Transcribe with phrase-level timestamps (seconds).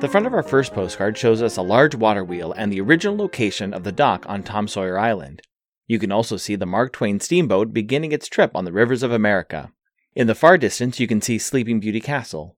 [0.00, 3.14] The front of our first postcard shows us a large water wheel and the original
[3.18, 5.42] location of the dock on Tom Sawyer Island.
[5.86, 9.12] You can also see the Mark Twain steamboat beginning its trip on the rivers of
[9.12, 9.70] America.
[10.14, 12.56] In the far distance, you can see Sleeping Beauty Castle.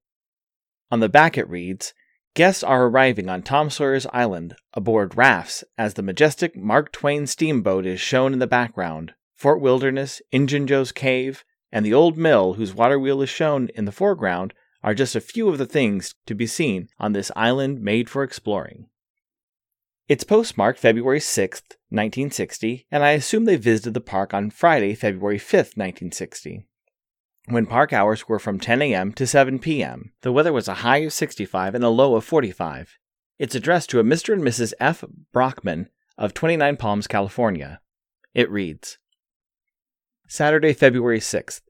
[0.93, 1.95] On the back, it reads
[2.35, 7.87] Guests are arriving on Tom Sawyer's Island aboard rafts as the majestic Mark Twain steamboat
[7.87, 9.15] is shown in the background.
[9.35, 13.85] Fort Wilderness, Injun Joe's Cave, and the old mill, whose water wheel is shown in
[13.85, 17.81] the foreground, are just a few of the things to be seen on this island
[17.81, 18.87] made for exploring.
[20.09, 25.39] It's postmarked February 6th, 1960, and I assume they visited the park on Friday, February
[25.39, 26.67] 5th, 1960.
[27.47, 29.13] When park hours were from 10 a.m.
[29.15, 32.99] to 7 p.m., the weather was a high of 65 and a low of 45.
[33.39, 34.33] It's addressed to a Mr.
[34.33, 34.73] and Mrs.
[34.79, 35.03] F.
[35.33, 37.81] Brockman of 29 Palms, California.
[38.35, 38.99] It reads
[40.29, 41.63] Saturday, February 6th.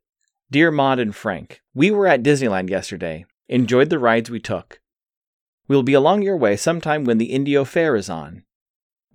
[0.53, 3.25] Dear Maud and Frank, we were at Disneyland yesterday.
[3.49, 4.83] Enjoyed the rides we took.
[5.67, 8.45] We'll be along your way sometime when the Indio Fair is on.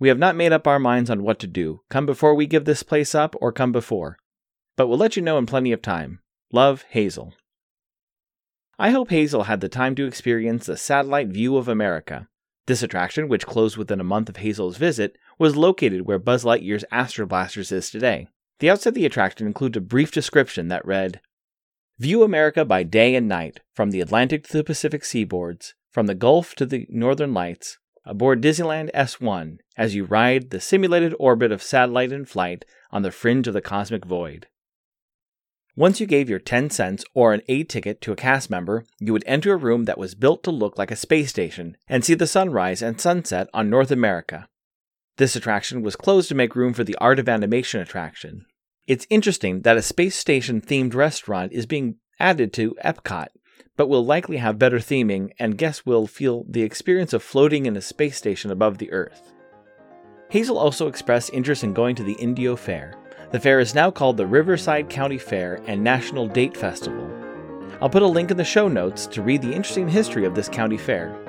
[0.00, 1.82] We have not made up our minds on what to do.
[1.90, 4.18] Come before we give this place up or come before.
[4.74, 6.18] But we'll let you know in plenty of time.
[6.50, 7.34] Love, Hazel.
[8.76, 12.26] I hope Hazel had the time to experience the satellite view of America.
[12.66, 16.84] This attraction, which closed within a month of Hazel's visit, was located where Buzz Lightyear's
[16.90, 18.26] Astro Blasters is today.
[18.58, 21.20] The outside of the attraction includes a brief description that read
[22.00, 26.14] View America by day and night, from the Atlantic to the Pacific seaboards, from the
[26.14, 31.60] Gulf to the Northern Lights, aboard Disneyland S1 as you ride the simulated orbit of
[31.60, 34.46] satellite in flight on the fringe of the cosmic void.
[35.74, 39.12] Once you gave your 10 cents or an A ticket to a cast member, you
[39.12, 42.14] would enter a room that was built to look like a space station and see
[42.14, 44.48] the sunrise and sunset on North America.
[45.16, 48.46] This attraction was closed to make room for the Art of Animation attraction,
[48.88, 53.28] it's interesting that a space station themed restaurant is being added to Epcot,
[53.76, 57.76] but will likely have better theming and guests will feel the experience of floating in
[57.76, 59.34] a space station above the Earth.
[60.30, 62.94] Hazel also expressed interest in going to the Indio Fair.
[63.30, 67.12] The fair is now called the Riverside County Fair and National Date Festival.
[67.82, 70.48] I'll put a link in the show notes to read the interesting history of this
[70.48, 71.27] county fair.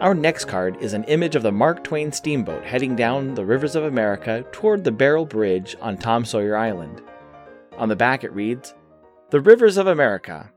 [0.00, 3.76] Our next card is an image of the Mark Twain steamboat heading down the rivers
[3.76, 7.02] of America toward the Barrel Bridge on Tom Sawyer Island.
[7.76, 8.72] On the back it reads
[9.28, 10.50] The Rivers of America.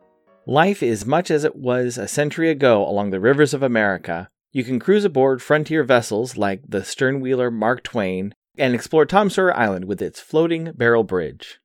[0.46, 4.30] Life is much as it was a century ago along the rivers of America.
[4.54, 9.54] You can cruise aboard frontier vessels like the sternwheeler Mark Twain and explore Tom Sawyer
[9.54, 11.60] Island with its floating barrel bridge.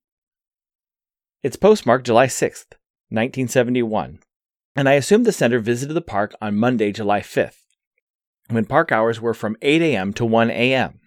[1.44, 2.74] It's postmarked July 6th,
[3.10, 4.18] 1971,
[4.74, 7.66] and I assume the center visited the park on Monday, July 5th
[8.48, 10.12] when park hours were from 8 a.m.
[10.14, 11.00] to 1 a.m.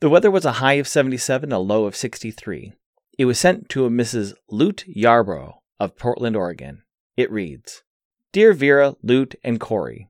[0.00, 2.72] The weather was a high of 77, a low of 63.
[3.18, 4.34] It was sent to a Mrs.
[4.48, 6.82] Lute Yarbrough of Portland, Oregon.
[7.16, 7.82] It reads
[8.32, 10.08] Dear Vera, Lute, and Corey,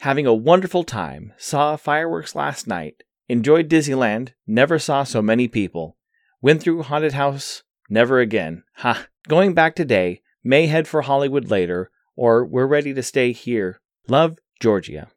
[0.00, 1.32] having a wonderful time.
[1.38, 3.04] Saw fireworks last night.
[3.28, 4.32] Enjoyed Disneyland.
[4.46, 5.96] Never saw so many people.
[6.42, 7.62] Went through Haunted House.
[7.88, 8.64] Never again.
[8.76, 9.06] Ha!
[9.28, 10.20] Going back today.
[10.44, 13.80] May head for Hollywood later, or we're ready to stay here.
[14.08, 15.08] Love, Georgia.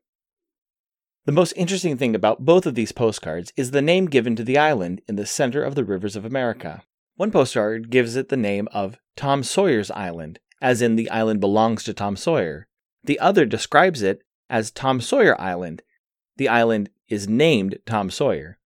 [1.25, 4.59] The most interesting thing about both of these postcards is the name given to the
[4.59, 6.83] island in the center of the rivers of America.
[7.15, 11.83] One postcard gives it the name of Tom Sawyer's Island, as in the island belongs
[11.85, 12.67] to Tom Sawyer.
[13.03, 15.81] The other describes it as Tom Sawyer Island.
[16.37, 18.59] The island is named Tom Sawyer.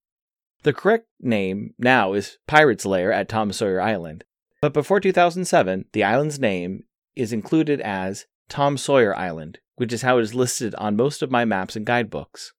[0.64, 4.26] The correct name now is Pirate's Lair at Tom Sawyer Island,
[4.62, 6.84] but before 2007, the island's name
[7.16, 11.32] is included as Tom Sawyer Island, which is how it is listed on most of
[11.32, 12.52] my maps and guidebooks.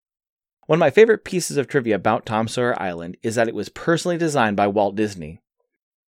[0.67, 3.69] One of my favorite pieces of trivia about Tom Sawyer Island is that it was
[3.69, 5.41] personally designed by Walt Disney.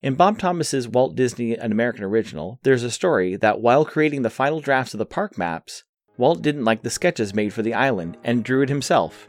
[0.02, 4.30] In Bob Thomas's Walt Disney An American Original, there's a story that while creating the
[4.30, 5.84] final drafts of the park maps,
[6.18, 9.28] Walt didn't like the sketches made for the island and drew it himself.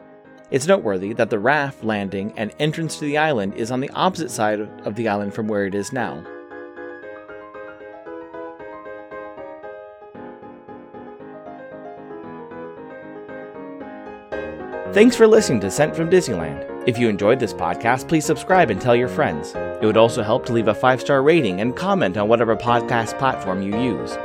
[0.50, 4.30] It's noteworthy that the raft landing and entrance to the island is on the opposite
[4.30, 6.22] side of the island from where it is now.
[14.92, 16.68] Thanks for listening to Sent from Disneyland.
[16.86, 19.54] If you enjoyed this podcast, please subscribe and tell your friends.
[19.54, 23.18] It would also help to leave a five star rating and comment on whatever podcast
[23.18, 24.18] platform you use.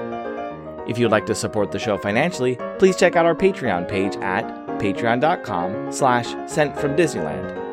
[0.85, 4.45] If you'd like to support the show financially, please check out our Patreon page at
[4.77, 7.63] patreon.com slash sent from Disneyland.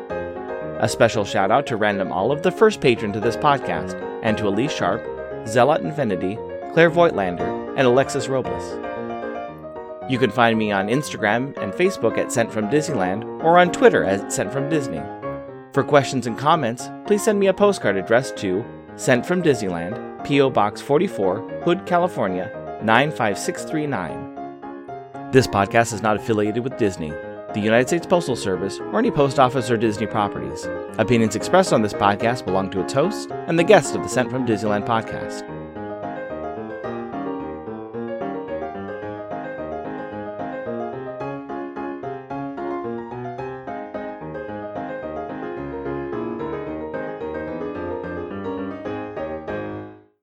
[0.81, 3.93] A special shout out to Random Olive, the first patron to this podcast,
[4.23, 5.03] and to Elise Sharp,
[5.45, 6.37] Zealot Infinity,
[6.71, 8.84] Claire Voigtlander, and Alexis Robles.
[10.07, 14.03] You can find me on Instagram and Facebook at Sent From Disneyland or on Twitter
[14.03, 15.01] at Sent From Disney.
[15.73, 18.63] For questions and comments, please send me a postcard addressed to
[18.97, 20.51] Sent From Disneyland, P.O.
[20.51, 22.51] Box 44, Hood, California
[22.83, 25.31] 95639.
[25.31, 29.39] This podcast is not affiliated with Disney, the United States Postal Service, or any post
[29.39, 30.67] office or Disney properties.
[30.99, 34.29] Opinions expressed on this podcast belong to its host and the guests of the Sent
[34.29, 35.54] From Disneyland podcast.